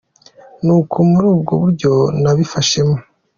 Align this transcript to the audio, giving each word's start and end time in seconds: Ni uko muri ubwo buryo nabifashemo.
Ni 0.65 0.71
uko 0.79 0.97
muri 1.09 1.25
ubwo 1.33 1.53
buryo 1.61 1.91
nabifashemo. 2.21 2.97